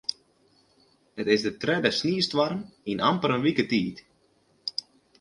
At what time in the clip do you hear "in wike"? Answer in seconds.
3.35-3.65